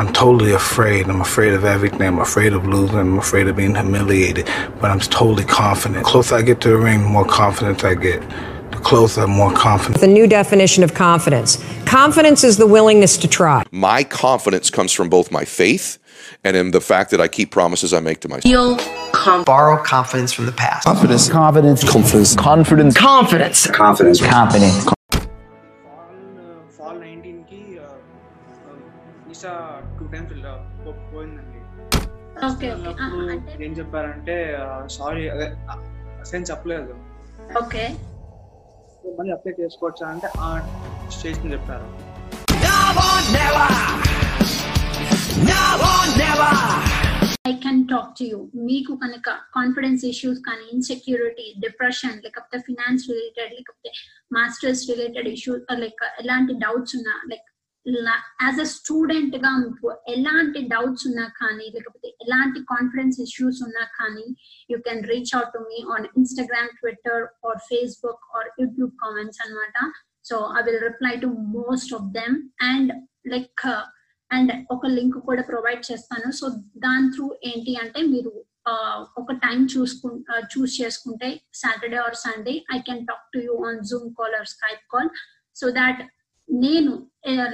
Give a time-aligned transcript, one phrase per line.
[0.00, 1.08] I'm totally afraid.
[1.10, 2.00] I'm afraid of everything.
[2.00, 2.96] I'm afraid of losing.
[2.96, 4.46] I'm afraid of being humiliated.
[4.80, 6.02] But I'm totally confident.
[6.02, 8.22] The closer I get to the ring, the more confidence I get.
[8.70, 10.00] The closer, I'm more confident.
[10.00, 11.62] The new definition of confidence.
[11.84, 13.62] Confidence is the willingness to try.
[13.72, 15.98] My confidence comes from both my faith
[16.44, 18.80] and in the fact that I keep promises I make to myself.
[19.12, 20.86] Com- borrow confidence from the past.
[20.86, 21.28] Confidence.
[21.28, 21.84] Confidence.
[21.84, 22.34] Confidence.
[22.34, 22.96] Confidence.
[22.96, 23.66] Confidence.
[23.66, 24.20] Confidence.
[24.22, 24.94] Confidence.
[29.42, 29.79] Uh,
[30.12, 30.34] times
[31.14, 31.58] పోయిందండి.
[32.46, 34.36] అప్పుడు ఏం చెప్పారంటే
[34.96, 35.48] sorry అదే
[36.22, 36.94] అసలు చెప్పలేదు.
[37.62, 37.84] Okay.
[39.18, 40.48] మళ్ళీ apply చేసుకోవచ్చా అంటే ఆ
[41.16, 41.88] స్టేజ్ చెప్పారు.
[47.46, 53.52] I can talk to you మీకు కనుక కాన్ఫిడెన్స్ ఇష్యూస్ కానీ ఇన్సెక్యూరిటీ డిప్రెషన్ లేకపోతే ఫినాన్స్ రిలేటెడ్
[53.58, 53.90] లేకపోతే
[54.32, 57.46] మాస్టర్స్ రిలేటెడ్ ఇష్యూస్ లైక్ ఎలాంటి డౌట్స్ ఉన్నా లైక్
[57.86, 64.26] యాజ్ అ స్టూడెంట్గా మీకు ఎలాంటి డౌట్స్ ఉన్నా కానీ లేకపోతే ఎలాంటి కాన్ఫిడెన్స్ ఇష్యూస్ ఉన్నా కానీ
[64.70, 69.78] you can reach out to me on Instagram Twitter or Facebook or YouTube comments అనమాట
[70.24, 72.92] so I will reply to most of them and
[73.26, 73.64] like
[74.30, 78.32] and ఒక లింక్ కూడా ప్రొవైడ్ చేస్తాను సో దాని త్రూ ఏంటి అంటే మీరు
[79.18, 80.08] ఒక టైం చూసుకు
[80.52, 84.84] చూస్ చేసుకుంటే Saturday or Sunday I can talk to you on Zoom call or Skype
[84.90, 85.10] call
[85.56, 86.00] so that
[86.50, 86.92] నేను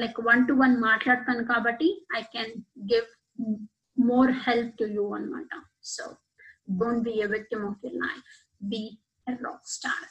[0.02, 2.52] లైక్ వన్ టు వన్ మాట్లాడతాను కాబట్టి I can
[2.92, 3.08] give
[3.96, 5.50] more help to you అనమాట
[5.94, 6.04] so
[6.80, 8.30] don't be a victim of your life
[8.72, 8.82] be
[9.26, 10.06] a rock star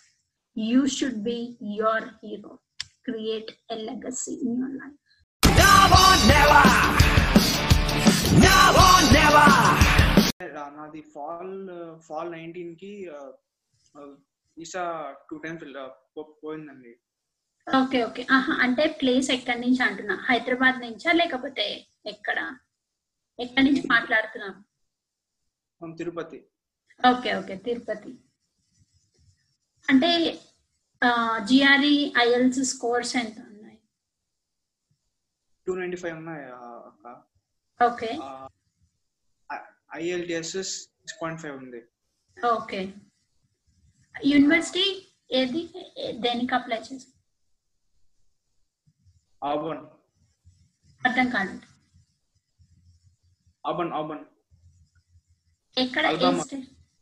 [0.58, 1.38] you should be
[1.81, 2.53] your hero
[3.06, 5.02] create a legacy in your life
[10.78, 11.56] నాది fall
[12.08, 12.91] fall నైన్టీన్కి
[14.58, 14.83] ఈసా
[15.30, 15.63] two times
[16.44, 16.91] పోయిందండి.
[17.67, 18.23] Okay okay.
[18.31, 20.16] ఆహా అంటే place ఎక్కడి నుంచి అంటున్నా?
[20.27, 21.66] హైదరాబాద్ నుంచా లేకపోతే
[22.05, 22.38] ఎక్కడ?
[23.39, 24.55] ఎక్కడి నుంచి మాట్లాడుతున్నాం
[25.81, 26.38] తిరుపతి.
[26.99, 27.55] Okay okay.
[27.66, 28.11] తిరుపతి.
[29.88, 30.09] అంటే
[31.50, 33.79] జిఆర్ఈ ఐఎల్స్ స్కోర్స్ ఎంత ఉన్నాయి?
[35.67, 36.45] టూ నైన్టీ ఫైవ్ ఉన్నాయి
[37.79, 38.09] okay.
[40.00, 41.81] IELTS six point five ఉంది.
[42.38, 42.79] ఓకే.
[44.16, 44.85] యూనివర్సిటీ
[45.40, 45.61] ఏది?
[46.25, 47.07] దేనికి అప్లై చేసి
[49.45, 49.81] ఆబన్
[51.01, 51.56] అర్థం కాదు
[53.63, 54.23] ఆబన్ ఆబన్
[55.78, 56.06] ఎక్కడ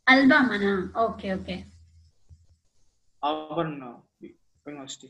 [0.06, 0.72] అల్బామానా
[1.02, 1.56] ఓకే ఓకే
[3.22, 3.74] ఆబన్
[4.66, 5.08] యూనివర్సిటీ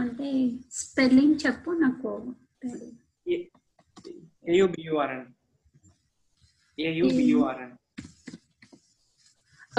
[0.00, 0.28] అంటే
[0.78, 2.12] స్పెల్లింగ్ చెప్పు నాకు
[4.48, 5.26] A U B U R N
[6.78, 7.74] A U B U R N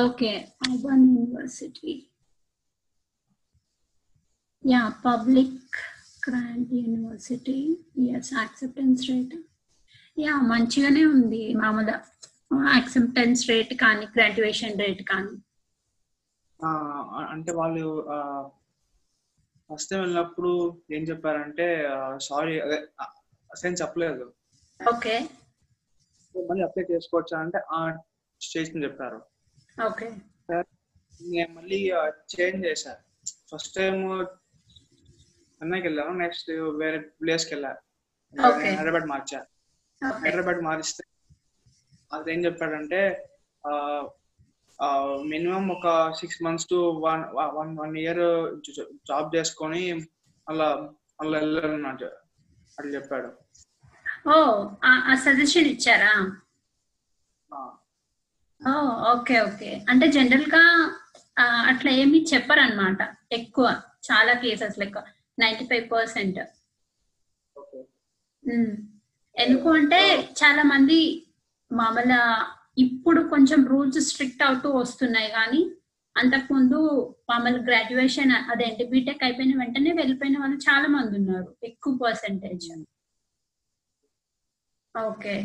[0.01, 0.31] okay
[0.63, 1.93] urban university
[4.69, 5.77] yeah public
[6.25, 7.57] grant university
[8.17, 9.35] yes acceptance rate
[10.17, 11.95] yeah మంచిగానే ఉంది మామూలుగా.
[12.75, 15.35] యాక్సెప్టెన్స్ రేట్ కానీ graduation rate కానీ.
[17.29, 17.85] అంటే వాళ్ళు
[19.69, 20.51] ఫస్ట్ టైం వెళ్ళినప్పుడు
[20.91, 21.67] ఏం చెప్పారంటే
[22.27, 22.77] సారీ అదే
[23.49, 24.25] అసలు చెప్పలేదు.
[24.79, 25.15] ఓకే.
[26.35, 27.79] మళ్ళీ అప్లై చేసుకోవచ్చా అంటే ఆ
[28.41, 29.19] స్టేజ్ చెప్పారు.
[29.87, 30.09] ఓకే.
[31.31, 31.79] నేను మళ్ళీ
[32.33, 33.01] చేంజ్ చేశాను
[33.51, 33.95] ఫస్ట్ టైం
[35.61, 37.81] చెన్నైకి వెళ్ళాను నెక్స్ట్ వేరే ప్లేస్కి వెళ్ళాను
[38.35, 38.71] Okay.
[38.71, 39.39] హైదరాబాద్ మార్చా
[40.01, 40.19] ఓకే.
[40.23, 41.03] హైదరాబాద్ మారిస్తే
[42.11, 42.99] అదేం చెప్పాడంటే
[45.31, 45.87] మినిమం ఒక
[46.19, 47.23] six months to one
[47.57, 48.21] one one year
[49.09, 49.81] job చేసుకొని
[50.47, 50.67] అలా
[51.21, 52.01] అలా వెళ్ళాలన్నమాట.
[52.77, 53.29] అట్లా చెప్పాడు.
[54.27, 54.35] ఓ
[54.85, 56.13] ఆ సజెషన్ ఇచ్చారా?
[58.61, 58.75] ఓ
[59.13, 59.71] ఓకే ఓకే.
[59.89, 60.63] అంటే జనరల్గా
[61.71, 63.01] అట్లా ఏమి చెప్పరన్నమాట.
[63.31, 63.67] ఎక్కువ
[64.09, 64.97] చాలా కేసెస్ లెక్క.
[65.43, 66.39] Ninety five percent.
[69.35, 69.99] ఎందుకు అంటే
[70.41, 70.99] చాలా మంది
[71.71, 72.21] మామూలుగా
[72.85, 75.61] ఇప్పుడు కొంచెం రూల్స్ స్ట్రిక్ట్ అవుతూ వస్తున్నాయి కానీ
[76.15, 76.77] అంతకుముందు
[77.29, 82.67] మామూలు గ్రాడ్యుయేషన్ అదేంటి బీటెక్ అయిపోయిన వెంటనే వెళ్ళిపోయిన వాళ్ళు చాలా మంది ఉన్నారు ఎక్కువ పర్సెంటేజ్.
[84.95, 85.35] ఓకే.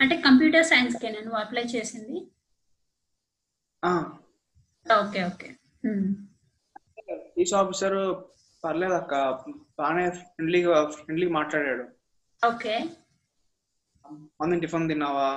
[0.00, 2.16] అంటే కంప్యూటర్ సైన్స్ కే నువ్వు అప్లై చేసింది?
[4.86, 5.48] Okay okay.
[7.08, 7.98] పోలీస్ ఆఫీసర్
[8.64, 9.14] పర్లేదు అక్క.
[9.78, 11.84] బాగానే ఫ్రెండ్లీగా ఫ్రెండ్లీగా మాట్లాడాడు.
[12.42, 12.74] ఓకే.
[14.40, 15.28] మంది టిఫిన్ తిన్నావా?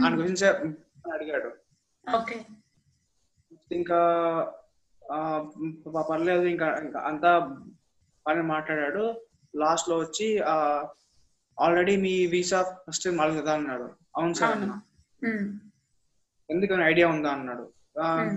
[0.00, 0.46] ఆయన గురించి
[1.12, 1.50] అడిగాడు.
[2.06, 2.36] ఓకే.
[3.70, 3.98] ఇంకా
[6.10, 6.66] పర్లేదు ఇంకా
[7.04, 7.30] అంతా
[8.26, 9.04] బాగానే మాట్లాడాడు.
[9.54, 10.26] లాస్ట్లో వచ్చి
[11.58, 13.86] ఆల్రెడీ మీ వీసా ఫస్ట్ అడగదు కదా అన్నాడు.
[14.16, 14.76] అవును సార్ అన్నా.
[16.50, 17.64] ఎందుకని ఐడియా ఉందా అన్నాడు.
[18.00, 18.36] "ఆ, ఉమ్,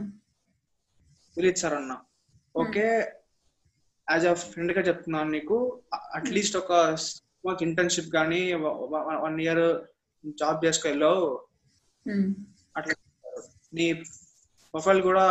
[1.38, 1.94] తెలియదు సార్ అన్న.
[2.56, 2.86] ఓకే.
[4.10, 5.58] యాజ్ అ ఫ్రెండ్గా చెప్తున్నాను నీకు
[6.18, 6.74] అట్లీస్ట్ ఒక
[7.44, 8.42] మాకు ఇంటర్న్షిప్ కానీ
[9.24, 9.64] వన్ ఇయర్
[10.38, 11.28] జాబ్ చేసుకెళ్ళావు
[12.76, 12.96] అట్లా.
[13.74, 13.86] నీ
[14.74, 15.26] ప్రొఫైల్ కూడా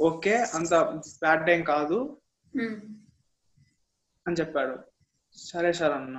[0.00, 0.74] ఓకే అంత
[1.22, 1.98] బ్యాడ్ ఏం కాదు
[2.52, 2.78] ఉమ్.
[4.26, 4.74] అని చెప్పాడు
[5.36, 6.16] సరే సార్ అన్న.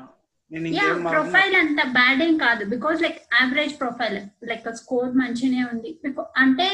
[1.11, 5.91] ప్రొఫైల్ అంత బ్యాడ్ ఏం కాదు because like average profile like score మంచినే ఉంది
[6.37, 6.67] అంటే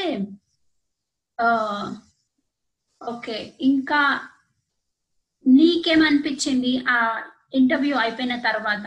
[3.00, 4.00] ఓకే ఇంకా
[5.46, 6.98] నీకేమనిపించింది ఆ
[7.54, 8.84] ఇంటర్వ్యూ అయిపోయిన తర్వాత?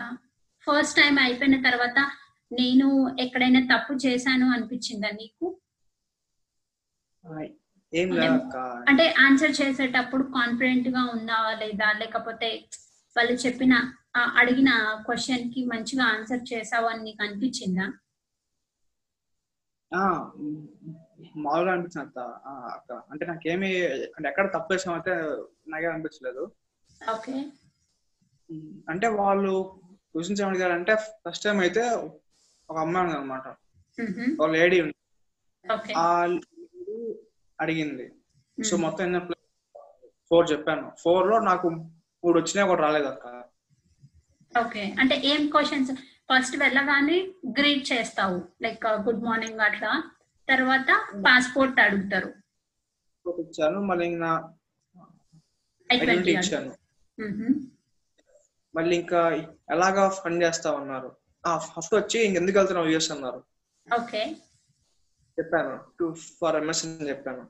[0.68, 1.98] ఫస్ట్ టైం అయిపోయిన తర్వాత
[2.52, 2.88] నేను
[3.20, 5.46] ఎక్కడైనా తప్పు చేశాను అనిపించిందా నీకు?
[8.88, 11.94] అంటే ఆన్సర్ చేసేటప్పుడు కాన్ఫిడెంట్గా ఉన్నావా లేదా?
[11.94, 12.50] లేకపోతే
[13.16, 13.74] వాళ్ళు చెప్పిన
[14.38, 14.70] అడిగిన
[15.06, 17.86] క్వశ్చన్కి మంచిగా ఆన్సర్ చేసావు అని నీకు అనిపించిందా?
[21.38, 22.94] మామూలుగా అనిపించింది అత్త ఆ, అక్క.
[23.12, 25.12] అంటే నాకేమి అంటే ఎక్కడ తప్పు చేసామంటే
[25.68, 26.52] నాకేం అనిపించలేదు.
[28.90, 31.90] అంటే వాళ్ళు క్వశ్చన్స్ ఏమడిగారంటే ఫస్ట్ టైం అయితే
[32.70, 33.48] ఒక అమ్మాయి ఉంది అనమాట
[34.42, 34.96] ఒక లేడీ ఉంది.
[35.98, 36.24] ఆ
[37.60, 38.06] అడిగింది.
[38.64, 39.20] సో మొత్తం ఎన్ని
[40.30, 40.92] ఫోర్ చెప్పాను.
[41.00, 41.70] ఫోర్లో నాకు
[42.24, 43.44] మూడు వచ్చినాయి ఒకటి రాలేదు అక్క.
[44.66, 44.96] ఓకే.
[45.00, 45.92] అంటే ఏం క్వశ్చన్స్?
[46.30, 47.18] ఫస్ట్ వెళ్ళగానే
[47.60, 48.38] గ్రీట్ చేస్తావు.
[48.62, 49.92] లైక్ గుడ్ మార్నింగ్ అట్లా.
[50.50, 50.90] తర్వాత
[51.26, 52.30] పాస్పోర్ట్ అడుగుతారు.
[53.26, 54.32] ఇచ్చాను మళ్ళీ నా
[55.90, 56.72] ఐడెంటిటీ ఇచ్చాను.
[58.76, 59.22] మళ్ళీ ఇంకా
[59.72, 61.10] ఎలాగా ఫండ్ చేస్తా ఉన్నారు
[61.46, 63.40] ఆ ఫస్ట్ వచ్చి ఇంకెందుకు వెళ్తున్నావు యూఎస్ అన్నారు.
[63.88, 64.22] ఓకే.
[65.38, 67.44] చెప్పాను టు ఫర్ ఎంఎస్ అని చెప్పాను.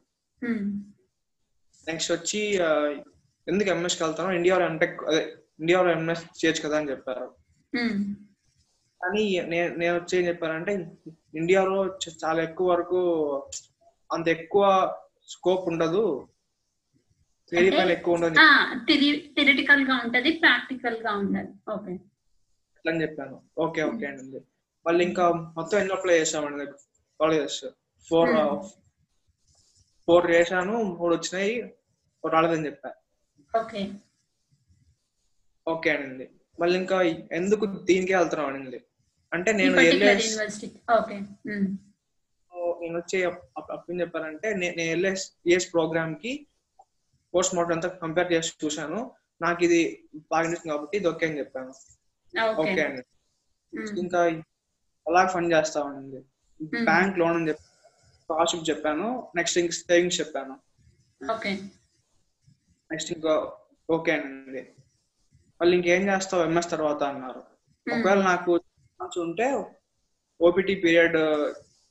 [1.87, 2.39] నెక్స్ట్ వచ్చి
[3.47, 5.23] ఎందుకు ఎంఎస్కి వెళ్తాను ఇండియాలో ఎంటెక్ అదే
[5.59, 7.27] ఇండియాలో ఎంఎస్ చేయొచ్చు కదా అని చెప్పారు.
[9.05, 10.73] కానీ నేను నేను వచ్చి ఏం చెప్పానంటే
[11.33, 11.79] ఇండియాలో
[12.23, 12.99] చాలా ఎక్కువ వరకు
[14.09, 14.63] అంత ఎక్కువ
[15.29, 16.03] స్కోప్ ఉండదు.
[17.51, 18.49] థియరీ పైన ఎక్కువ ఉండదు ఆ
[19.35, 21.93] థిరిటికల్గా ఉంటది ప్రాక్టికల్గా ఉండదు ఓకే.
[22.77, 23.35] అట్లా చెప్పాను.
[23.57, 24.39] ఓకే ఓకే అండి.
[24.85, 25.23] మళ్ళీ ఇంకా
[25.57, 26.65] మొత్తం ఎన్ని అప్లై చేసామండి
[27.19, 27.59] కాలేజెస్
[28.07, 28.33] ఫోర్
[30.07, 31.53] ఫోర్ చేశాను మూడు వచ్చినాయి
[32.23, 32.89] రాలేదని చెప్పా.
[33.53, 33.83] ఓకే.
[35.67, 36.25] ఓకే అనింది
[36.59, 36.97] మళ్ళీ ఇంకా
[37.31, 38.79] ఎందుకు దీనికే వెళ్తున్నాం అనింది
[39.35, 39.75] అంటే నేను
[41.47, 41.77] మ్.
[42.81, 46.47] నేను వచ్చి అప్- అప్పుడు నే- నేను వెళ్ళే సిఎస్ ప్రోగ్రామ్కి
[47.35, 49.11] పోస్ట్ మార్టం అంతా కంపేర్ చేసి చూశాను.
[49.41, 51.73] నాకు ఇది బాగా నచ్చింది కాబట్టి ఇది ఓకే అని చెప్పాను.
[52.51, 53.01] ఓకే అండి
[53.77, 53.99] మ్.
[53.99, 54.19] ఇంకా
[55.07, 56.19] అలా ఫండ్ చేస్తా ఉంది
[56.83, 57.63] బ్యాంక్ లోన్ అని చెప్పి
[58.23, 59.27] స్కాలర్షిప్ చెప్పాను.
[59.35, 60.59] నెక్స్ట్ ఇంక సేవింగ్స్ చెప్పాను.
[62.91, 63.51] నెక్స్ట్ ఇంకా
[63.89, 64.67] ఓకే అండి.
[65.61, 66.43] మళ్ళీ ఇంకేం చేస్తావు?
[66.43, 67.43] ఎంఎస్ తర్వాత అన్నారు.
[67.99, 68.59] ఒకవేళ నాకు
[69.05, 69.47] ఛాన్స్ ఉంటే
[70.39, 71.17] ఓపీటీ పీరియడ్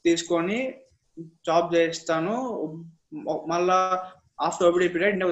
[0.05, 0.58] తీసుకొని
[1.46, 2.34] జాబ్ చేస్తాను
[3.52, 3.76] మళ్ళా
[4.46, 5.22] ఆఫ్టర్ ఓపీటీ పీరియడ్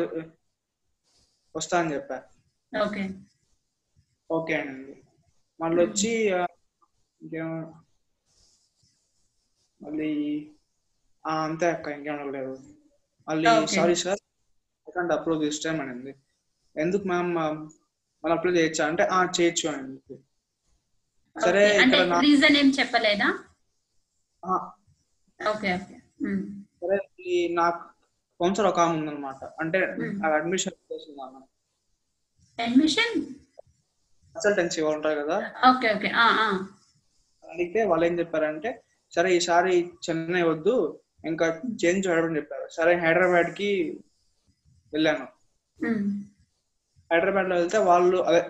[1.55, 2.17] వస్తా అని చెప్పా.
[2.73, 3.03] ఓకే.
[4.31, 4.95] ఓకే అండి.
[5.61, 6.13] మళ్ళీ వచ్చి
[9.81, 10.11] మళ్ళీ
[11.25, 12.55] ఆ, అంతే అక్క ఇంకేం అడగలేదు
[13.29, 13.49] మళ్ళీ.
[13.75, 14.21] Sorry sir
[14.87, 16.13] second approve this time అనింది.
[16.77, 17.31] ఎందుకు మ్యామ్
[18.25, 20.17] మళ్ళీ అప్లై చేయొచ్చా అంటే ఆ చేయొచ్చు అనింది.
[21.37, 21.63] సరే
[22.25, 23.29] రీజన్ ఏం చెప్పలేదా?
[25.41, 25.97] Okay okay.
[26.81, 26.97] సరే
[27.61, 27.81] నాకు
[28.41, 29.41] కౌన్సిలర్ ఒక ఆమె ఉందన్నమాట.
[29.61, 29.79] అంటే
[30.39, 31.41] అడ్మిషన్ చేసింది ఆమె.
[32.59, 33.15] అడ్మిషన్?
[34.35, 35.37] కన్సల్టెన్సీ ఉంటారు కదా.
[35.71, 36.11] Okay okay.
[37.45, 38.71] అడిగితే వాళ్ళు ఏం చెప్పారంటే
[39.13, 40.75] సరే ఈసారి చెన్నై వద్దు
[41.25, 41.47] ఇంకా
[41.83, 42.67] చేంజ్ హైదరాబాద్ చెప్పారు.
[42.77, 43.71] సరే హైదరాబాద్కి
[44.93, 45.27] వెళ్ళాను.
[47.11, 48.41] హైదరాబాద్లో వెళ్తే వాళ్ళు అదే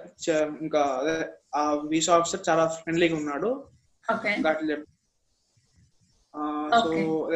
[0.60, 1.14] ఇంకా అదే
[1.56, 3.68] ఆ వీసా ఆఫీసర్ చాలా ఫ్రెండ్లీగా ఉన్నాడు.
[6.70, 7.30] సో.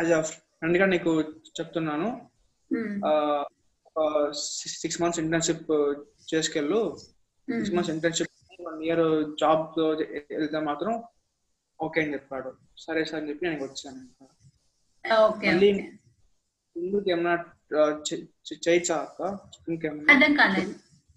[0.00, 2.30] యాజ్ అ ఫ్రెండ్గా నీకు చెప్తున్నాను.
[4.32, 5.70] Six months internship
[6.34, 6.98] చేసుకెళ్ళు.
[6.98, 8.30] Six months internship
[8.60, 9.78] one year job
[10.30, 11.04] వెళ్తే మాత్రం
[11.82, 12.54] ఓకే అని చెప్పాడు.
[12.78, 14.00] సరే సార్ అని చెప్పి నేను వచ్చాను.
[15.46, 15.92] మళ్ళీ ఓకే.
[16.76, 17.44] ముందుకు ఏమన్నా
[18.52, 19.38] చేయొచ్చా అక్క?
[19.68, 20.74] ఇంకేమన్నా అర్థం కాలేదు.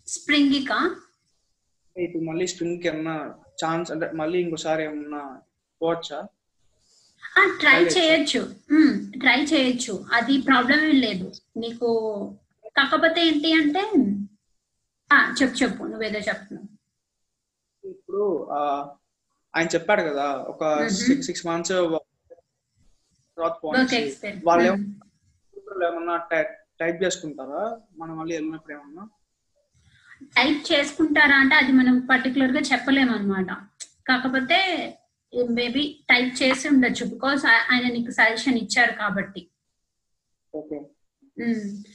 [0.07, 1.01] స్ప్రింగికా?
[1.97, 5.41] ఇప్పుడు మళ్ళీ స్ప్రింగ్కి ఏమన్నా ఛాన్స్ అంటే మళ్ళీ ఇంకోసారి ఏమన్నా
[5.81, 6.27] పోవచ్చా?
[7.59, 8.39] ట్రై చేయొచ్చు.
[9.19, 10.05] ట్రై చేయొచ్చు.
[10.13, 11.31] అది ప్రాబ్లం ఏం లేదు.
[11.57, 11.87] నీకు
[12.65, 13.83] కాకపోతే ఏంటి అంటే
[15.11, 15.83] ఆ, చెప్పు చెప్పు.
[15.83, 16.67] నువ్వేదో చెప్తున్నావు.
[17.87, 18.47] ఇప్పుడు
[19.55, 20.87] ఆయన చెప్పాడు కదా ఒక.
[20.87, 21.71] సిక్స్ సిక్స్ మంత్స్
[24.43, 24.67] వాళ్ళు
[25.85, 26.17] ఏమన్నా
[26.81, 27.79] టైప్ చేసుకుంటారా?
[27.97, 29.09] మనం మళ్ళీ వెళ్ళినప్పుడు ఏమన్నా?
[30.37, 33.51] టైప్ చేసుకుంటారా అంటే అది మనం పర్టికులర్గా చెప్పలేము అనమాట
[34.09, 34.59] కాకపోతే
[35.57, 39.41] మేబీ టైప్ చేసి ఉండొచ్చు బికాస్ ఆయన నీకు సజెషన్ ఇచ్చారు కాబట్టి.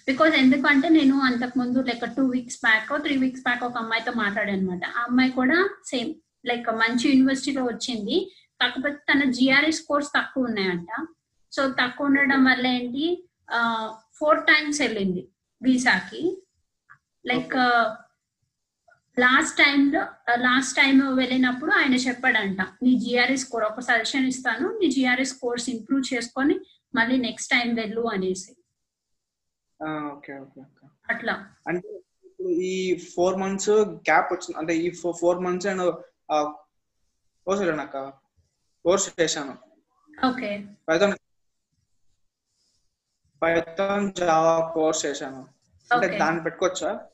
[0.09, 4.57] బికాజ్ ఎందుకంటే నేను అంతకు ముందు like two weeks back three weeks back ఒక అమ్మాయితో మాట్లాడాను
[4.59, 5.59] అనమాట ఆ అమ్మాయి కూడా
[5.91, 6.11] సేమ్
[6.51, 8.17] లైక్ మంచి యూనివర్సిటీలో వచ్చింది.
[8.61, 10.91] కాకపోతే తన జిఆర్ఎస్ కోర్స్ తక్కువ ఉన్నాయంట.
[11.53, 13.05] సో తక్కువ ఉండడం వల్ల ఏంటి
[14.19, 15.23] ఫోర్ టైమ్స్ వెళ్ళింది
[15.61, 16.23] వీసాకి.
[17.25, 17.57] లైక్
[19.19, 20.01] లాస్ట్ టైంలో
[20.37, 26.15] లాస్ట్ టైం వెళ్ళినప్పుడు ఆయన చెప్పాడంట నీ జిఆర్ఎస్ కోర్ ఒక సజెషన్ ఇస్తాను నీ జిఆర్ఎస్ కోర్స్ ఇంప్రూవ్
[26.15, 26.61] చేసుకొని
[26.95, 28.53] మళ్ళీ నెక్స్ట్ టైం వెళ్ళు అనేసి.
[29.85, 30.89] Okay okay okay.
[31.11, 31.51] అట్లా.
[31.69, 32.01] అంటే
[32.53, 36.03] ఈ ఫోర్ మంత్స్ గ్యాప్ వచ్చింది అంటే ఈ ఫోర్ మంత్స్ నేను
[37.47, 37.99] కోర్స్ వెళ్ళాక
[38.85, 39.59] కోర్స్ చేశాను.
[40.29, 40.65] Okay.
[40.89, 41.15] Python
[43.43, 45.49] Python Java course చేశాను.
[45.91, 46.19] అంటే.
[46.19, 47.07] దాన్ని పెట్టుకోవచ్చా?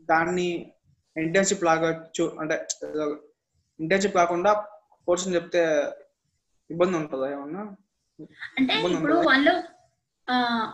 [0.00, 0.73] దాన్ని
[1.16, 1.88] ఇంటర్న్షిప్ లాగా
[2.38, 2.56] అంటే
[3.80, 4.50] ఇంటర్న్షిప్ కాకుండా
[5.08, 5.62] కోర్స్ చెప్తే
[6.70, 7.62] ఇబ్బంది ఉంటుందా ఏమన్నా?
[8.58, 9.16] అంటే ఇప్పుడు?
[9.22, 9.54] వాళ్ళు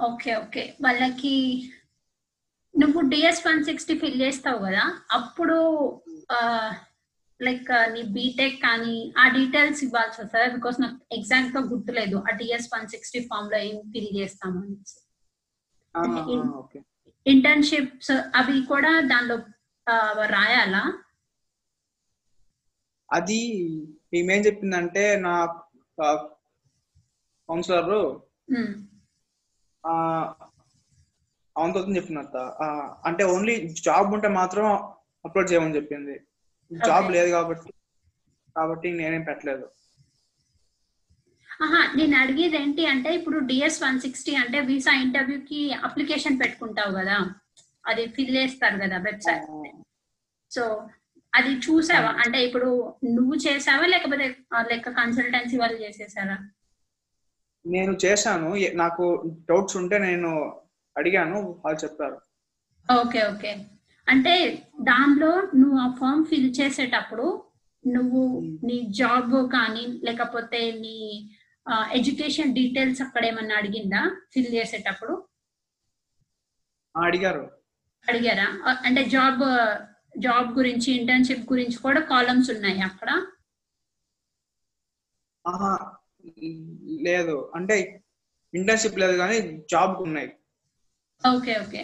[0.04, 0.76] ఓకే ఓకే.
[0.80, 1.35] వాళ్ళకి
[2.75, 5.56] నువ్వు డిఎస్ వన్ సిక్స్టీ ఫిల్ చేస్తావు కదా అప్పుడు
[7.40, 10.54] లైక్ నీ బీటెక్ కానీ ఆ డీటెయిల్స్ ఇవ్వాల్సి వస్తుంది?
[10.54, 14.99] బికాస్ నాకు ఎగ్జాక్ట్గా గుర్తులేదు ఆ డిఎస్ వన్ సిక్స్టీ ఫామ్లో ఏం ఫిల్ చేస్తాము అనేసి
[15.94, 16.78] ఆ, అంటే ఆ, ఇన్- ఓకే.
[17.26, 19.37] ఇంటర్న్షిప్స్ అవి కూడా దానిలో
[20.35, 20.82] రాయాలా?
[23.09, 23.38] అది
[24.18, 25.35] ఈమెం చెప్పిందంటే నా
[27.49, 27.94] కౌన్సిలర్.
[31.56, 32.37] అవునతో చెప్పినట్ట
[33.09, 33.54] అంటే ఓన్లీ
[33.88, 34.66] జాబ్ ఉంటే మాత్రం
[35.25, 36.16] అప్లోడ్ చేయమని చెప్పింది.
[36.70, 37.09] జాబ్.
[37.16, 37.70] లేదు కాబట్టి
[38.56, 39.66] కాబట్టి నేనేం పెట్టలేదు.
[41.64, 47.16] ఆహా నేను అడిగేది ఏంటి అంటే ఇప్పుడు డిఎస్ వన్ సిక్స్టీ అంటే వీసా ఇంటర్వ్యూకి అప్లికేషన్ పెట్టుకుంటావు కదా.
[47.90, 49.47] అది ఫిల్ చేస్తారు కదా వెబ్సైట్
[50.52, 50.62] సో
[51.32, 52.09] అది చూసావా?
[52.23, 52.68] అంటే ఇప్పుడు
[53.04, 53.87] నువ్వు చేసావా?
[53.87, 54.25] లేకపోతే
[54.70, 56.37] లెక్క కన్సల్టెన్సీ వాళ్ళు చేసేసారా?
[57.64, 58.49] నేను చేశాను.
[58.75, 59.04] నాకు
[59.49, 60.30] డౌట్స్ ఉంటే నేను
[60.97, 61.61] అడిగాను.
[61.64, 62.18] వాళ్ళు చెప్పారు.
[62.87, 63.52] Okay okay.
[64.06, 64.35] అంటే
[64.80, 67.26] దానిలో నువ్వు ఆ ఫామ్ ఫిల్ చేసేటప్పుడు
[67.87, 68.23] నువ్వు
[68.64, 70.97] నీ జాబ్ కానీ లేకపోతే నీ
[71.92, 74.02] ఎడ్యుకేషన్ డీటెయిల్స్ అక్కడ ఏమన్నా అడిగిందా?
[74.32, 75.14] ఫిల్ చేసేటప్పుడు?
[76.94, 77.44] అడిగారు.
[78.09, 78.47] అడిగారా?
[78.85, 79.42] అంటే జాబ్
[80.19, 83.11] జాబ్ గురించి ఇంటర్న్షిప్ గురించి కూడా కాలమ్స్ ఉన్నాయి అక్కడ?
[87.02, 87.52] లేదు.
[87.54, 87.76] అంటే
[88.54, 89.37] ఇంటర్న్షిప్ లేదు కానీ
[89.71, 90.30] జాబ్ ఉన్నాయి.
[91.23, 91.83] Okay okay.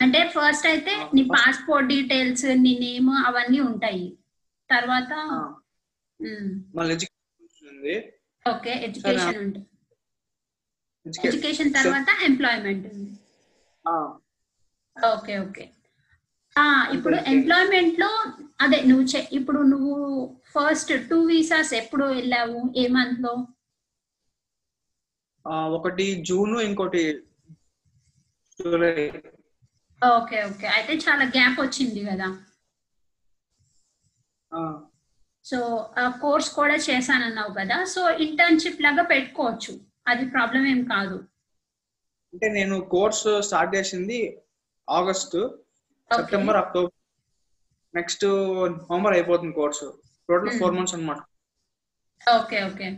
[0.00, 4.06] అంటే ఫస్ట్ అయితే నీ పాస్పోర్ట్ డీటెయిల్స్ నీ నేమ్ అవన్నీ ఉంటాయి.
[4.70, 5.12] తర్వాత
[8.46, 9.66] ఓకే ఎడ్యుకేషన్ ఉంటుంది
[11.26, 13.10] ఎడ్యుకేషన్ తర్వాత ఎంప్లాయ్మెంట్ ఉంది.
[15.04, 15.70] Okay okay.
[16.58, 17.16] ఆ ఇప్పుడు.
[17.16, 18.24] ఎంప్లాయ్మెంట్లో
[18.60, 19.94] అదే నువ్వు ఇప్పుడు నువ్వు
[20.46, 22.72] ఫస్ట్ టూ వీసాస్ ఎప్పుడు వెళ్ళావు?
[22.76, 23.46] ఏ మంత్లో?
[25.48, 27.22] ఒకటి జూన్ ఇంకోటి
[28.60, 29.08] జూలై.
[30.06, 30.66] Okay okay.
[30.66, 32.42] అయితే చాలా గ్యాప్ వచ్చింది కదా?
[35.44, 37.84] సో ఆ కోర్స్ కూడా చేశానన్నావు కదా?
[37.84, 39.80] సో ఇంటర్న్షిప్ లాగా పెట్టుకోవచ్చు.
[40.08, 41.14] అది ప్రాబ్లం ఏం కాదు.
[42.32, 44.42] అంటే నేను కోర్స్ స్టార్ట్ చేసింది
[44.88, 45.36] August
[46.10, 46.90] September October.
[47.94, 48.24] Next
[48.90, 49.86] November అయిపోతుంది course.
[50.28, 50.58] Total Hmm.
[50.58, 51.20] Four months అనమాట
[52.36, 52.88] ఓకే ఓకే.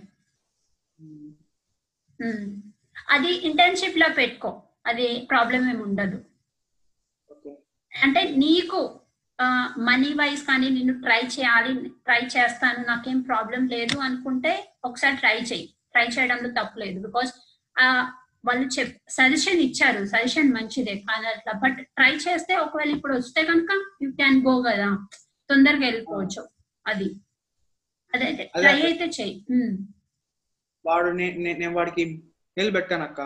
[1.01, 2.63] ఉమ్.
[3.09, 4.63] అది ఇంటర్న్షిప్లో పెట్టుకో.
[4.87, 6.19] అది ప్రాబ్లం ఏమి ఉండదు.
[7.93, 8.81] అంటే నీకు
[9.79, 14.53] మనీ వైజ్ కానీ నిన్ను ట్రై చేయాలి ట్రై చేస్తాను నాకేం ప్రాబ్లం లేదు అనుకుంటే
[14.85, 17.07] ఒకసారి ట్రై చేయి ట్రై చేయడంలో తప్పు లేదు.
[17.07, 17.33] బికాస్
[18.45, 20.05] వాళ్ళు చెప్ సజెషన్ ఇచ్చారు.
[20.05, 20.95] సజెషన్ మంచిదే.
[20.95, 23.69] కానీ అట్లా బట్ ట్రై చేస్తే ఒకవేళ ఇప్పుడు వస్తే కనుక
[24.03, 25.07] యూ క్యాన్ గో కదా.
[25.51, 26.49] తొందరగా వెళ్ళిపోవచ్చు.
[26.87, 27.09] అది.
[28.15, 28.45] అదే అదే.
[28.61, 29.45] ట్రై అయితే చెయ్యి.
[30.87, 32.05] వాడు నేను వాడికి
[32.57, 33.21] మెయిల్ పెట్టాను అక్క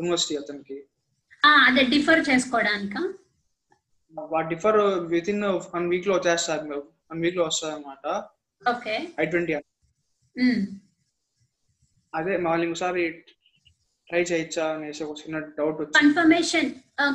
[0.00, 0.84] యూనివర్సిటీ అతనికి.
[1.44, 3.14] ఆ, అదే డిఫర్ చేసుకోవడానికా?
[4.14, 8.06] వాడు డిఫర్ విత్ ఇన్ వన్ వీక్లో వచ్చేస్తారు వన్ వీక్లో వస్తుంది అనమాట
[8.70, 9.52] ఓకే ఐ ట్వంటీ.
[12.14, 13.24] అదే మళ్ళీ ఇంకోసారి
[14.10, 15.98] ట్రై చేయొచ్చా అనేసి ఒక చిన్న డౌట్ వచ్చింది.
[16.00, 16.70] కన్ఫర్మేషన్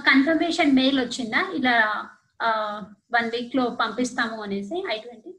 [0.09, 1.41] కన్ఫర్మేషన్ మెయిల్ వచ్చిందా?
[1.59, 1.75] ఇలా
[3.15, 5.31] వన్ వీక్లో పంపిస్తాము అనేసి ఐ ట్వంటీ?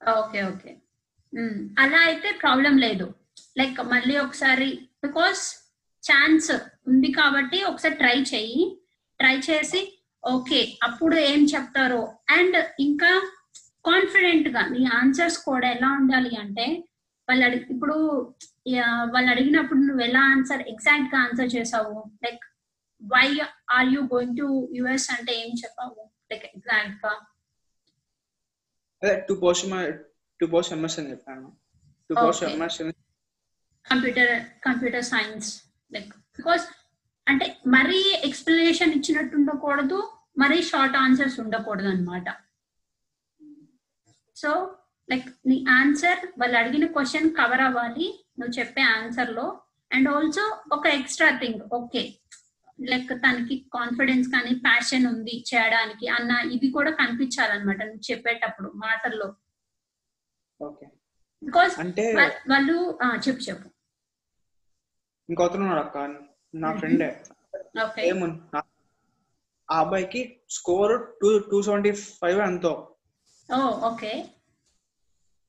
[0.00, 0.70] Okay okay.
[1.82, 3.06] అలా అయితే ప్రాబ్లం లేదు.
[3.58, 4.68] లైక్ మళ్ళీ ఒకసారి
[5.04, 5.42] బికాస్
[6.04, 6.50] ఛాన్స్
[6.90, 8.62] ఉంది కాబట్టి ఒకసారి ట్రై చెయ్యి
[9.20, 9.80] ట్రై చేసి
[10.24, 12.02] ఓకే అప్పుడు ఏం చెప్తారో.
[12.36, 12.56] అండ్
[12.86, 13.12] ఇంకా
[13.88, 16.66] కాన్ఫిడెంట్గా నీ ఆన్సర్స్ కూడా ఎలా ఉండాలి అంటే
[17.28, 17.96] వాళ్ళు ఇప్పుడు
[19.04, 22.10] వాళ్ళు అడిగినప్పుడు నువ్వు ఎలా ఆన్సర్ ఎగ్జాక్ట్గా ఆన్సర్ చేసావు?
[22.24, 22.44] Like
[23.02, 23.40] why
[23.70, 26.10] are you going to US అంటే ఏం చెప్పావు?
[26.32, 27.12] లైక్ ఎగ్జాక్ట్గా.
[29.28, 29.34] టూ
[30.40, 31.56] టూ ఎంఎస్ అని చెప్పాను.
[32.10, 32.14] To.
[32.48, 32.82] MS
[33.90, 36.66] computer computer science like because
[37.28, 42.24] అంటే మరీ ఎక్స్ప్లెనేషన్ ఇచ్చినట్టు ఉండకూడదు మరీ షార్ట్ ఆన్సర్స్ ఉండకూడదు అనమాట
[44.36, 44.76] సో
[45.08, 48.06] లైక్ నీ ఆన్సర్ వాళ్ళు అడిగిన క్వశ్చన్ కవర్ అవ్వాలి.
[48.38, 49.46] నువ్వు చెప్పే ఆన్సర్లో.
[49.90, 52.02] అండ్ ఆల్సో ఒక ఎక్స్ట్రా థింగ్ ఓకే
[52.90, 59.28] లైక్ తనకి కాన్ఫిడెన్స్ కానీ ప్యాషన్ ఉంది చేయడానికి అన్న ఇది కూడా కనిపించాలన్నమాట నువ్వు చెప్పేటప్పుడు మాటల్లో.
[61.42, 62.04] బికాస్ అంటే
[62.52, 62.76] వాళ్ళు
[63.26, 63.68] చెప్పు చెప్పు.
[65.82, 65.98] అక్క
[66.54, 67.08] నా ఫ్రెండే
[68.08, 68.38] ఏముంది
[69.68, 72.72] ఆ అబ్బాయికి score two two seventy five ఎంతో
[73.88, 74.12] ఓకే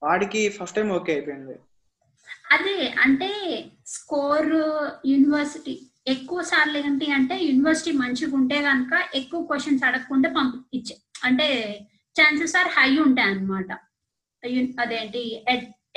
[0.03, 1.55] వాడికి ఫస్ట్ టైం ఓకే అయిపోయింది.
[2.55, 3.29] అదే అంటే
[3.95, 4.51] స్కోర్
[5.11, 5.75] యూనివర్సిటీ
[6.13, 10.95] ఎక్కువ సార్లు ఏంటి అంటే యూనివర్సిటీ మంచిగా ఉంటే కనుక ఎక్కువ క్వశ్చన్స్ అడగకుండా పంపించే
[11.27, 11.47] అంటే
[12.15, 13.69] ఛాన్సెస్ ఆర్ హై ఉంటాయి అన్నమాట.
[14.83, 15.21] అదేంటి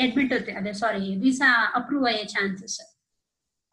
[0.05, 0.57] అడ్మిట్ అవుతాయి.
[0.61, 1.49] అదే సారీ వీసా
[1.79, 2.79] అప్రూవ్ అయ్యే ఛాన్సెస్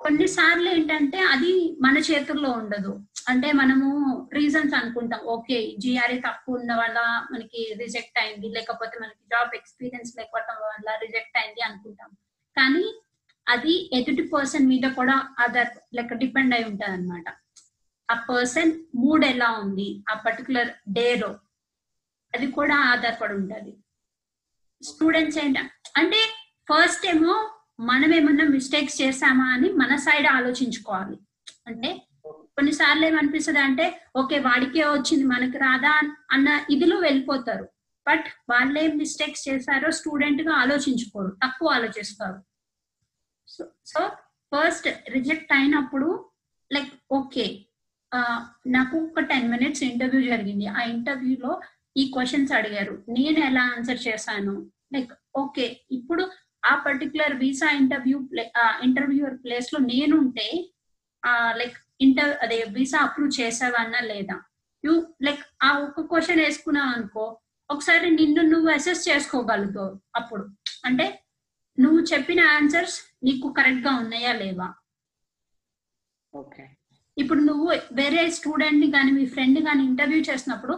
[0.04, 2.94] కొన్నిసార్లు ఏంటంటే అది మన చేతుల్లో ఉండదు.
[3.30, 3.90] అంటే మనము
[4.34, 5.20] రీజన్స్ అనుకుంటాం.
[5.20, 11.38] ఓకే జిఆర్ఏ తక్కువ ఉన్న వల్ల మనకి రిజెక్ట్ అయింది లేకపోతే మనకి జాబ్ ఎక్స్పీరియన్స్ లేకపోవడం వల్ల రిజెక్ట్
[11.38, 12.10] అయింది అనుకుంటాం.
[12.58, 12.86] కానీ
[13.48, 17.26] అది ఎదుటి పర్సన్ మీద కూడా ఆధార్ లైక్ డిపెండ్ అయి ఉంటుంది అనమాట
[18.12, 21.36] ఆ పర్సన్ మూడ్ ఎలా ఉంది ఆ పర్టికులర్ డేలో
[22.36, 23.74] అది కూడా ఆధారపడి ఉంటది.
[24.84, 25.58] స్టూడెంట్స్ ఏంట
[25.98, 26.20] అంటే
[26.70, 27.34] ఫస్ట్ ఏమో
[27.90, 31.16] మనం ఏమన్నా మిస్టేక్స్ చేసామా అని మన సైడ్ ఆలోచించుకోవాలి.
[31.70, 31.90] అంటే
[32.58, 33.86] కొన్నిసార్లు ఏమనిపిస్తుంది అంటే
[34.22, 35.94] ఓకే వాడికే వచ్చింది మనకి రాదా
[36.32, 37.66] అన్న ఇదిలో వెళ్ళిపోతారు.
[38.08, 42.40] బట్ వాళ్ళు ఏం మిస్టేక్స్ చేశారో స్టూడెంట్గా ఆలోచించుకోరు తక్కువ ఆలోచిస్తారు.
[43.92, 44.02] సో
[44.52, 46.10] ఫస్ట్ రిజెక్ట్ అయినప్పుడు
[46.72, 47.46] లైక్ ఓకే
[48.76, 50.66] నాకు ఒక టెన్ మినిట్స్ ఇంటర్వ్యూ జరిగింది.
[50.78, 51.52] ఆ ఇంటర్వ్యూలో
[51.98, 52.94] ఈ క్వశ్చన్స్ అడిగారు.
[53.10, 54.56] నేను ఎలా ఆన్సర్ చేశాను?
[54.94, 56.24] లైక్ ఓకే ఇప్పుడు
[56.64, 58.18] ఆ పర్టికులర్ వీసా ఇంటర్వ్యూ
[58.88, 60.48] ఇంటర్వ్యూర్ ప్లేస్లో నేనుంటే
[61.60, 64.36] లైక్ ఇంటర్ అదే వీసా అప్రూవ్ చేసావన్నా లేదా?
[64.84, 64.94] యూ
[65.26, 67.26] లైక్ ఆ ఒక్క క్వశ్చన్ వేసుకున్నావు అనుకో
[67.70, 70.44] ఒకసారి నిన్ను నువ్వు అసెస్ చేసుకోగలుగుతావు అప్పుడు.
[70.88, 71.06] అంటే
[71.78, 74.68] నువ్వు చెప్పిన ఆన్సర్స్ నీకు కరెక్ట్గా ఉన్నాయా లేవా?
[76.34, 76.64] ఓకే
[77.18, 80.76] ఇప్పుడు నువ్వు వేరే స్టూడెంట్ని కానీ మీ ఫ్రెండ్ కానీ ఇంటర్వ్యూ చేసినప్పుడు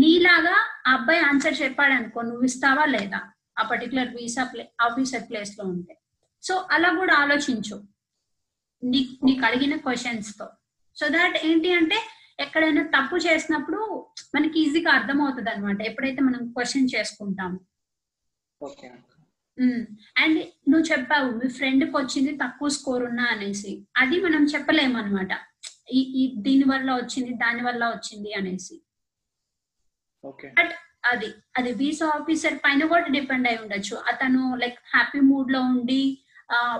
[0.00, 3.20] నీలాగా ఆ అబ్బాయి ఆన్సర్ చెప్పాడు అనుకో నువ్వు ఇస్తావా లేదా?
[3.58, 5.98] ఆ పర్టికులర్ వీసా ప్లే ఆఫీసర్ ప్లేస్లో ఉంటే.
[6.42, 7.76] సో అలా కూడా ఆలోచించు.
[8.84, 10.46] నీ నీకు అడిగిన క్వశ్చన్స్తో.
[10.96, 11.98] సో దాట్ ఏంటి అంటే
[12.40, 17.58] ఎక్కడైనా తప్పు చేసినప్పుడు మనకి ఈజీగా అర్థమవుతుంది అనమాట ఎప్పుడైతే మనం క్వశ్చన్ చేసుకుంటాము.
[20.18, 20.38] అండ్
[20.70, 23.86] నువ్వు చెప్పావు మీ ఫ్రెండ్కి వచ్చింది తక్కువ స్కోర్ ఉన్నా అనేసి.
[23.96, 25.30] అది మనం చెప్పలేము అనమాట
[25.92, 28.76] ఈ దీని వల్ల వచ్చింది దాని వల్ల వచ్చింది అనేసి.
[30.58, 30.72] బట్
[31.04, 33.96] అది అది వీసా ఆఫీసర్ పైన కూడా డిపెండ్ అయి ఉండొచ్చు.
[33.96, 36.24] అతను లైక్ హ్యాపీ మూడ్లో ఉండి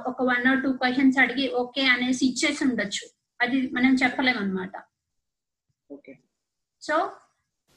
[0.06, 3.06] ఒక వన్ ఆర్ టూ క్వశ్చన్స్ అడిగి ఓకే అనేసి ఇచ్చేసి ఉండొచ్చు.
[3.40, 4.70] అది మనం చెప్పలేము అనమాట
[6.82, 7.12] సో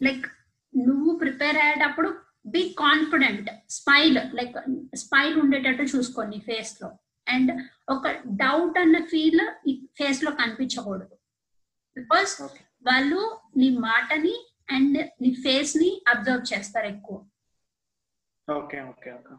[0.04, 0.26] లైక్
[0.88, 4.58] నువ్వు ప్రిపేర్ అయ్యేటప్పుడు be confident smile like
[4.96, 6.92] smile ఉండేటట్టు చూసుకోండి ఫేస్లో.
[7.28, 11.16] అండ్ ఒక డౌట్ అన్న ఫీల్ ఫేస్లో కనిపించకూడదు.
[11.98, 12.42] బికాస్
[12.88, 17.18] వాళ్ళు నీ మాటని అండ్ నీ ఫేస్ని అబ్జర్వ్ చేస్తారు ఎక్కువ.
[18.48, 19.36] Okay okay okay.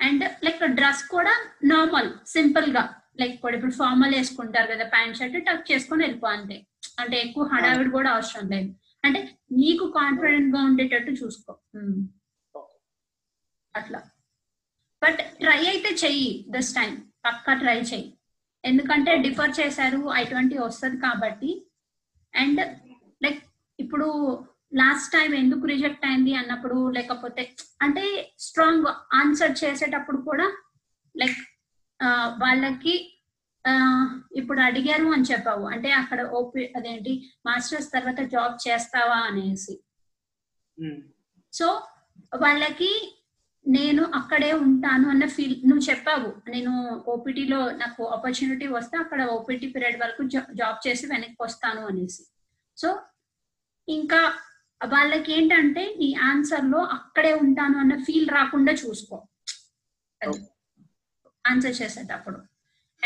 [0.00, 1.34] And like dress కూడా
[1.72, 2.84] నార్మల్ సింపుల్గా.
[3.20, 6.56] లైక్ ఇప్పుడు ఇప్పుడు ఫార్మల్ వేసుకుంటారు కదా ప్యాంట్ షర్ట్ టక్ చేసుకొని వెళ్ళిపో అంతే.
[7.00, 8.70] అంటే ఎక్కువ హడావిడి కూడా అవసరం లేదు.
[9.04, 9.20] అంటే
[9.60, 11.52] నీకు కాన్ఫిడెంట్గా ఉండేటట్టు చూసుకో.
[13.74, 14.00] అట్లా.
[15.02, 16.92] బట్ ట్రై అయితే చెయ్యి దిస్ టైం
[17.26, 18.08] పక్కా ట్రై చెయ్యి.
[18.64, 21.50] ఎందుకంటే డిఫర్ చేశారు ఐ ట్వంటీ వస్తుంది కాబట్టి.
[22.34, 22.60] అండ్
[23.78, 24.08] ఇప్పుడు
[24.80, 27.42] లాస్ట్ టైం ఎందుకు రిజెక్ట్ అయింది అన్నప్పుడు లేకపోతే
[27.82, 28.04] అంటే
[28.46, 28.86] స్ట్రాంగ్
[29.20, 30.46] ఆన్సర్ చేసేటప్పుడు కూడా
[31.14, 31.40] లైక్
[32.42, 32.94] వాళ్ళకి
[34.40, 35.64] ఇప్పుడు అడిగారు అని చెప్పావు.
[35.74, 37.12] అంటే అక్కడ ఓపీ అదేంటి
[37.46, 39.74] మాస్టర్స్ తర్వాత జాబ్ చేస్తావా అనేసి.
[41.52, 41.66] సో
[42.42, 42.90] వాళ్ళకి
[43.66, 46.30] నేను అక్కడే ఉంటాను అన్న ఫీల్ నువ్వు చెప్పావు.
[46.54, 46.72] నేను
[47.12, 50.22] ఓపీటీలో నాకు ఆపర్చునిటీ వస్తే అక్కడ ఓపీటీ పీరియడ్ వరకు
[50.60, 52.22] జాబ్ చేసి వెనక్కి వస్తాను అనేసి.
[52.76, 52.88] సో
[53.88, 54.38] ఇంకా
[54.86, 59.26] వాళ్ళకి ఏంటంటే నీ ఆన్సర్లో అక్కడే ఉంటాను అన్న ఫీల్ రాకుండా చూసుకో.
[61.46, 62.38] ఆన్సర్ చేసేటప్పుడు.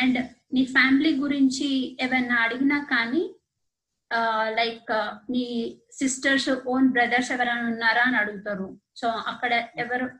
[0.00, 0.18] అండ్
[0.54, 3.34] నీ ఫ్యామిలీ గురించి ఏమైనా అడిగినా కానీ
[4.48, 4.92] లైక్
[5.32, 8.80] నీ సిస్టర్స్ ఓన్ బ్రదర్స్ ఎవరైనా ఉన్నారా అని అడుగుతారు.
[8.96, 10.10] సో అక్కడ ఎవరు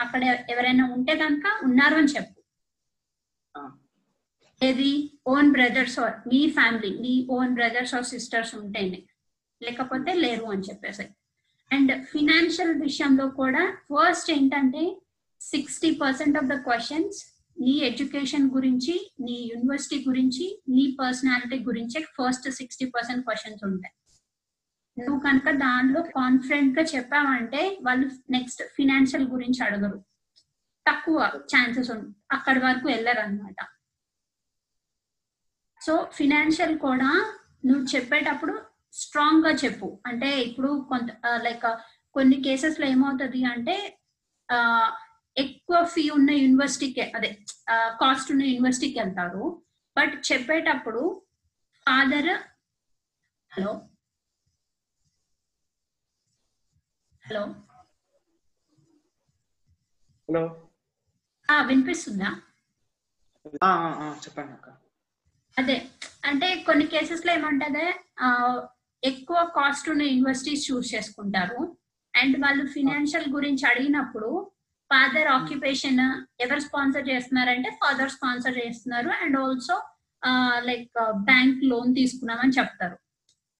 [0.00, 2.42] అక్కడ ఎవరైనా ఉంటే కనుక ఉన్నారు అని చెప్పు.
[4.64, 5.20] ఏది?
[5.26, 9.02] ఓన్ బ్రదర్స్ ఆర్ మీ ఫ్యామిలీ నీ ఓన్ బ్రదర్స్ ఆర్ సిస్టర్స్ ఉంటేనే.
[9.62, 11.06] లేకపోతే లేరు అని చెప్పేసి.
[11.70, 14.82] అండ్ ఫినాన్షియల్ విషయంలో కూడా ఫస్ట్ ఏంటంటే
[15.40, 17.18] sixty percent of the questions
[17.60, 23.94] నీ ఎడ్యుకేషన్ గురించి నీ యూనివర్సిటీ గురించి నీ పర్సనాలిటీ గురించి ఫస్ట్ సిక్స్టీ పర్సెంట్ క్వశ్చన్స్ ఉంటాయి.
[24.96, 29.98] నువ్వు కనుక దానిలో కాన్ఫిడెంట్గా చెప్పావంటే వాళ్ళు నెక్స్ట్ ఫినాన్షియల్ గురించి అడగరు.
[30.86, 31.18] తక్కువ
[31.52, 33.60] ఛాన్సెస్ ఉంటాయి అక్కడి వరకు వెళ్ళరు అనమాట
[35.80, 37.10] సో ఫినాన్షియల్ కూడా
[37.66, 38.54] నువ్వు చెప్పేటప్పుడు
[38.96, 39.88] స్ట్రాంగ్గా చెప్పు.
[40.06, 41.66] అంటే ఇప్పుడు కొంత లైక్
[42.16, 43.76] కొన్ని కేసెస్లో ఏమవుతుంది అంటే
[44.48, 44.58] ఆ
[45.36, 47.30] ఎక్కువ ఫీ ఉన్న యూనివర్సిటీకి అదే
[48.00, 49.44] కాస్ట్ ఉన్న యూనివర్సిటీకి వెళ్తారు.
[49.96, 51.02] బట్ చెప్పేటప్పుడు
[51.86, 52.32] ఫాదర్
[53.52, 53.72] హలో
[57.24, 57.42] హలో
[60.28, 60.42] హలో
[61.48, 62.30] ఆ వినిపిస్తుందా?
[64.24, 64.72] చెప్పండి
[65.56, 65.76] అదే
[66.24, 67.86] అంటే కొన్ని కేసెస్లో ఏమంటదే
[68.18, 68.26] ఆ,
[69.10, 71.60] ఎక్కువ కాస్ట్ ఉన్న యూనివర్సిటీస్ చూస్ చేసుకుంటారు.
[72.14, 74.30] అండ్ వాళ్ళు ఫినాన్షియల్ గురించి అడిగినప్పుడు
[74.92, 76.00] ఫాదర్ ఆక్యుపేషన్
[76.42, 79.10] ఎవరు స్పాన్సర్ చేస్తున్నారంటే ఫాదర్ స్పాన్సర్ చేస్తున్నారు.
[79.22, 79.76] And also
[80.68, 80.90] like
[81.30, 82.96] bank loan తీసుకున్నామని చెప్తారు.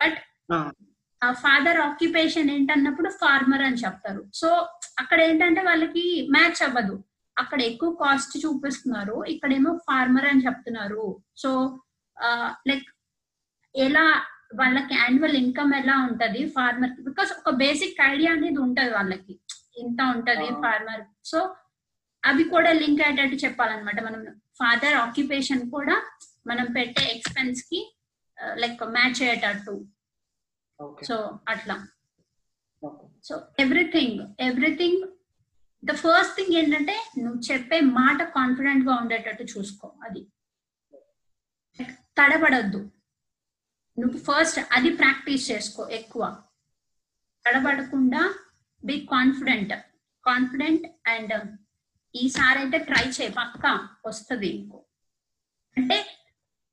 [0.02, 0.18] బట్
[1.42, 4.22] ఫాదర్ ఆక్యుపేషన్ ఏంటన్నప్పుడు ఫార్మర్ అని చెప్తారు.
[4.34, 4.48] సో
[4.98, 6.04] అక్కడ ఏంటంటే వాళ్ళకి
[6.36, 6.96] మ్యాచ్ అవ్వదు.
[7.36, 9.16] అక్కడ ఎక్కువ కాస్ట్ చూపిస్తున్నారు.
[9.34, 11.04] ఇక్కడేమో ఫార్మర్ అని చెప్తున్నారు.
[11.36, 11.50] సో
[12.68, 12.88] లైక్
[13.74, 14.06] ఎలా
[14.54, 19.40] వాళ్ళకి యాన్యువల్ ఇన్కమ్ ఎలా ఉంటది ఫార్మర్ బికాస్ ఒక బేసిక్ ఐడియా అనేది ఉంటది వాళ్ళకి.
[19.76, 21.56] ఇంత ఉంటది ఫార్మర్ సో
[22.24, 24.00] అవి కూడా లింక్ అయ్యేటట్టు చెప్పాలన్నమాట.
[24.00, 26.02] మనం ఫాదర్ ఆక్యుపేషన్ కూడా
[26.46, 27.96] మనం పెట్టే ఎక్స్పెన్స్కి
[28.54, 29.86] లైక్ మ్యాచ్ అయ్యేటట్టు.
[31.04, 31.86] సో అట్లా.
[33.24, 35.02] So everything everything
[35.84, 40.26] the first thing ఏంటంటే నువ్వు చెప్పే మాట కాన్ఫిడెంట్గా ఉండేటట్టు చూసుకో అది.
[42.18, 42.90] తడబడద్దు.
[43.98, 46.22] నువ్వు ఫస్ట్ అది ప్రాక్టీస్ చేసుకో ఎక్కువ.
[47.44, 48.22] తడబడకుండా
[48.84, 49.72] బి కాన్ఫిడెంట్
[50.26, 51.34] కాన్ఫిడెంట్ అండ్
[52.14, 53.64] ఈసారి అయితే ట్రై చేయి పక్క
[54.06, 54.78] వస్తుంది ఇంకో
[55.76, 55.98] అంటే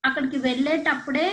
[0.03, 1.27] అక్కడికి వెళ్ళేటప్పుడే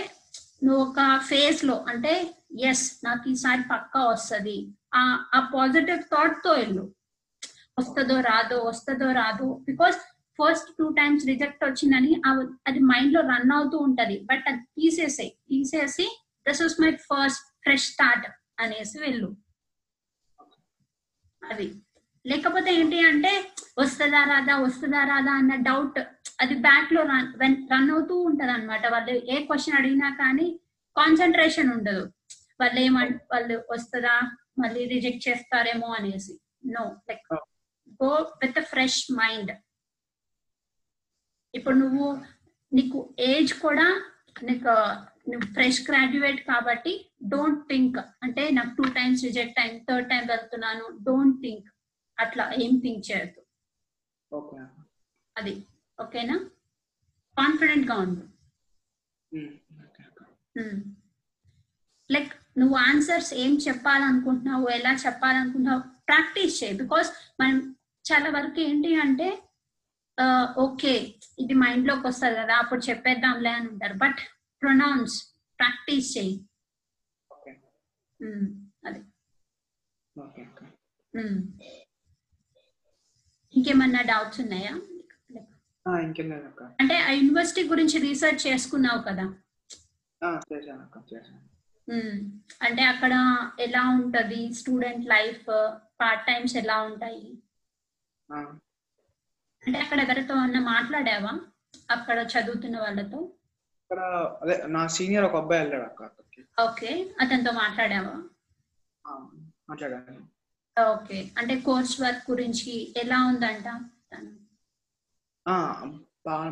[0.63, 2.13] నువ్వు ఒక ఫేజ్లో అంటే
[2.59, 4.55] ఎస్ నాకు ఈసారి పక్కా వస్తుంది.
[4.93, 5.01] ఆ
[5.33, 6.83] ఆ పాజిటివ్ థాట్తో వెళ్ళు.
[7.79, 9.99] వస్తుందో రాదో వస్తుందో రాదో because
[10.41, 12.21] first two times reject వచ్చిందని
[12.67, 14.19] అది మైండ్లో రన్ అవుతూ ఉంటది.
[14.19, 18.27] బట్ అది తీసేసే తీసేసి this is my first fresh start
[18.59, 19.35] అనేసి వెళ్ళు.
[21.49, 21.73] అది.
[22.25, 23.47] లేకపోతే ఏంటి అంటే
[23.79, 24.57] వస్తుందా రాదా?
[24.57, 25.31] వస్తుందా రాదా?
[25.31, 25.99] అన్న డౌట్
[26.41, 30.59] అది బ్యాక్లో రన్ రన్ అవుతూ ఉంటది అనమాట వాళ్ళు ఏ క్వశ్చన్ అడిగినా కానీ
[30.97, 32.13] కాన్సన్ట్రేషన్ ఉండదు.
[32.61, 34.15] వాళ్ళు ఏమంట వాళ్ళు వస్తుందా?
[34.59, 36.33] మళ్ళీ రిజెక్ట్ చేస్తారేమో అనేసి.
[36.65, 37.33] No like
[38.03, 39.51] go with fresh mind
[41.53, 42.07] ఇప్పుడు నువ్వు
[42.71, 43.87] నీకు ఏజ్ కూడా
[44.49, 44.73] నీకు
[45.31, 46.93] నువ్వు ఫ్రెష్ గ్రాడ్యుయేట్ కాబట్టి
[47.33, 51.67] డోంట్ థింక్ అంటే నాకు టూ టైమ్స్ రిజెక్ట్ అయింది థర్డ్ టైం వెళ్తున్నాను డోంట్ థింక్
[52.17, 53.41] అట్లా ఏం థింక్ చేయొద్దు.
[55.35, 55.53] అది
[55.99, 56.37] ఓకేనా
[57.37, 58.23] కాన్ఫిడెంట్గా ఉండు.
[62.09, 66.75] లైక్ నువ్వు ఆన్సర్స్ ఏం చెప్పాలనుకుంటున్నావు ఎలా చెప్పాలనుకుంటున్నావు ప్రాక్టీస్ చేయి.
[66.81, 67.09] బికాస్
[67.41, 67.57] మనం
[68.05, 69.27] చాలా వరకు ఏంటి అంటే
[70.57, 71.15] ఓకే.
[71.39, 73.93] ఇది మైండ్లోకి వస్తుంది కదా అప్పుడు చెప్పేద్దాంలే అని ఉంటారు.
[73.93, 74.17] బట్
[74.61, 75.23] ప్రొనౌన్స్
[75.59, 76.45] ప్రాక్టీస్ చేయి.
[78.85, 78.99] అది.
[83.55, 84.71] ఇంకేమన్నా డౌట్స్ ఉన్నాయా?
[86.79, 89.23] అంటే ఆ యూనివర్సిటీ గురించి రీసెర్చ్ చేసుకున్నావు కదా?
[92.61, 93.13] అంటే అక్కడ
[93.59, 94.53] ఎలా ఉంటది?
[94.53, 95.45] స్టూడెంట్ లైఫ్
[96.01, 97.37] పార్ట్ టైమ్స్ ఎలా ఉంటాయి?
[99.65, 101.33] అంటే అక్కడ ఎవరితో అన్న మాట్లాడావా?
[101.91, 103.19] అక్కడ చదువుతున్న వాళ్ళతో?
[103.81, 103.99] ఇక్కడ
[104.41, 106.09] అదే నా సీనియర్ ఒక అబ్బాయి వెళ్ళాడు అక్క
[106.59, 108.15] ఓకే అతనితో మాట్లాడావా?
[109.69, 110.21] మాట్లాడాను.
[110.77, 113.67] ఓకే అంటే కోర్స్ వర్క్ గురించి ఎలా ఉందంట?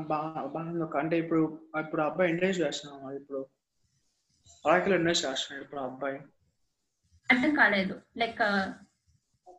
[0.08, 1.41] బాగా అంటే ఇప్పుడు
[1.80, 3.41] ఇప్పుడు అబ్బాయి ఇండస్ట్రీ చేస్తున్నాం ఇప్పుడు.
[4.65, 6.19] అరకిలో ఇండస్ట్రీ చేస్తున్నాడు ఇప్పుడు అబ్బాయి.
[7.30, 7.95] అర్థం కాలేదు.
[8.17, 8.41] లైక్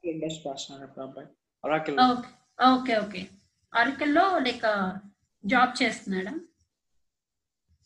[0.04, 1.28] ఇండస్ట్రీ చేస్తున్నాడు ఇప్పుడు అబ్బాయి.
[1.64, 2.30] అరకిలో ఓకే
[2.72, 3.22] ఓకే ఓకే.
[3.74, 4.68] ఆర్కిల్లో లైక్
[5.44, 6.32] జాబ్ చేస్తున్నాడా?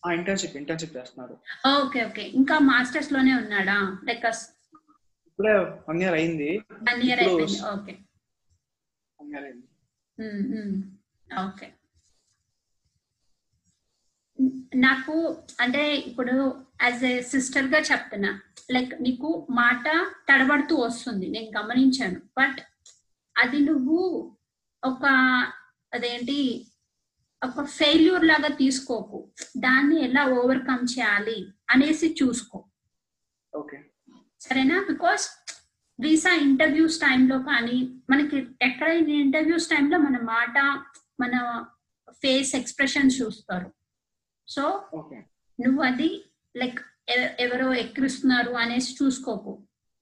[0.03, 1.35] ఇంటర్న్షిప్ ఇంటర్న్షిప్ చేస్తున్నాడు.
[1.83, 2.23] Okay okay.
[2.23, 3.99] ఇంకా మాస్టర్స్లోనే ఉన్నాడా?
[4.05, 4.27] లైక్
[5.29, 5.55] ఇప్పుడే
[5.89, 6.59] వన్ ఇయర్ అయింది.
[6.73, 7.61] వన్ ఇయర్ అయిపోయింది.
[7.67, 7.93] ఓకే.
[9.21, 9.67] వన్ ఇయర్ అయింది.
[11.47, 11.69] ఓకే.
[14.75, 19.85] నాకు అంటే ఇప్పుడు యాజ్ ఏ సిస్టర్గా చెప్తున్నా లైక్ నీకు మాట
[20.29, 21.27] తడబడుతూ వస్తుంది.
[21.29, 22.21] నేను గమనించాను.
[22.39, 22.61] బట్
[23.39, 24.01] అది నువ్వు
[24.85, 25.05] ఒక
[25.95, 26.67] అదేంటి?
[27.45, 29.19] ఒక ఫెయిల్యూర్ లాగా తీసుకోకు.
[29.57, 32.65] దాన్ని ఎలా ఓవర్కమ్ చేయాలి అనేసి చూసుకో.
[34.41, 34.87] సరేనా?
[34.91, 35.25] బికాస్
[36.01, 37.77] వీసా ఇంటర్వ్యూస్ టైంలో కానీ
[38.11, 40.59] మనకి ఎక్కడైనా ఇంటర్వ్యూస్ టైంలో మన మాట
[41.21, 41.65] మన
[42.11, 43.73] ఫేస్ ఎక్స్ప్రెషన్ చూస్తారు.
[44.49, 44.89] సో
[45.61, 46.25] నువ్వు అది
[46.57, 46.81] లైక్
[47.41, 49.53] ఎవరో ఎక్కిరిస్తున్నారు అనేసి చూసుకోకు.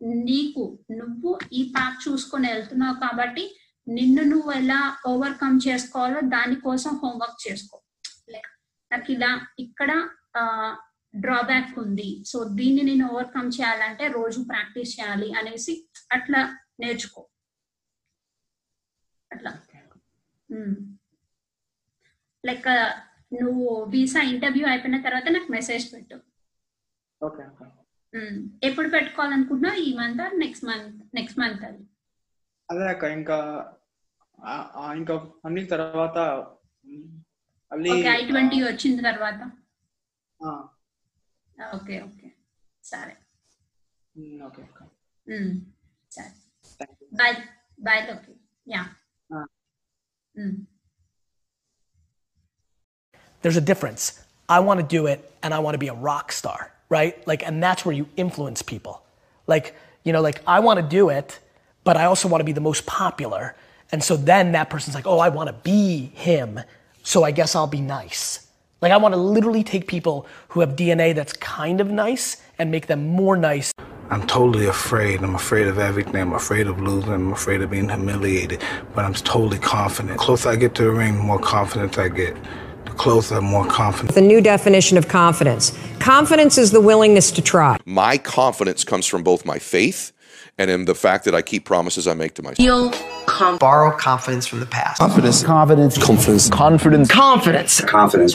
[0.03, 3.45] నీకు నువ్వు ఈ పాత్ చూసుకొని వెళ్తున్నావు కాబట్టి
[3.87, 7.77] నిన్ను నువ్వు ఎలా ఓవర్కమ్ చేసుకోవాలో దానికోసం హోంవర్క్ చేసుకో.
[8.29, 8.51] లైక్
[8.91, 9.91] నాకు ఇలా ఇక్కడ
[11.15, 12.11] డ్రాబ్యాక్ ఉంది.
[12.27, 15.75] సో దీన్ని నేను ఓవర్కమ్ చేయాలంటే రోజు ప్రాక్టీస్ చేయాలి అనేసి
[16.13, 16.41] అట్లా
[16.81, 17.23] నేర్చుకో.
[19.31, 19.51] అట్లా.
[22.45, 22.69] లైక్
[23.43, 26.17] నువ్వు వీసా ఇంటర్వ్యూ అయిపోయిన తర్వాత నాకు మెసేజ్ పెట్టు.
[28.15, 29.79] ఉమ్, ఎప్పుడు పెట్టుకోవాలనుకుంటున్నావు?
[29.87, 31.83] ఈ month next month next month అది.
[32.72, 33.38] అదే అక్క ఇంకా
[34.40, 35.14] ఆ- ఆ ఇంకా
[35.46, 36.18] అన్ని తర్వాత
[36.86, 37.08] ఉమ్,
[37.72, 39.40] మళ్ళీ ఓకే ఐ ట్వంటీ వచ్చిన తర్వాత
[40.40, 40.52] ఆ,
[41.78, 42.28] ఓకే ఓకే
[42.84, 43.16] సరే
[44.16, 44.82] ఉమ్, ఓకే అక్క
[45.28, 45.54] ఉమ్,
[46.12, 46.32] సరే
[46.80, 47.38] thank you bye
[47.80, 48.34] bye okay
[48.68, 48.84] yeah
[49.30, 49.44] ఆ.
[53.44, 54.04] there's a difference.
[54.50, 57.16] I want to do it and I want to be a rock star, right?
[57.28, 58.96] Like, and that's where you influence people.
[59.48, 59.68] Like,
[60.06, 61.30] you know, like I want to do it,
[61.85, 63.55] but I also want to be the most popular.
[63.91, 66.61] And so then that person's like, oh, I want to be him.
[67.03, 68.47] So I guess I'll be nice.
[68.81, 72.71] Like, I want to literally take people who have DNA that's kind of nice and
[72.71, 73.73] make them more nice.
[74.11, 75.23] I'm totally afraid.
[75.23, 76.17] I'm afraid of everything.
[76.17, 77.13] I'm afraid of losing.
[77.13, 78.63] I'm afraid of being humiliated.
[78.95, 80.19] But I'm totally confident.
[80.19, 82.37] The closer I get to the ring, the more confidence I get.
[82.85, 84.15] The closer, I'm more confident.
[84.15, 85.79] The new definition of confidence.
[86.01, 87.79] Confidence is the willingness to try.
[87.87, 90.13] My confidence comes from both my faith
[90.59, 92.57] and in the fact that I keep promises I make to myself.
[92.57, 92.91] Feel
[93.27, 94.99] com- borrow confidence from the past.
[95.01, 95.43] Confidence.
[95.43, 95.99] Confidence.
[95.99, 96.49] Confidence.
[96.49, 97.11] Confidence.
[97.11, 97.81] Confidence.
[97.81, 98.35] Confidence.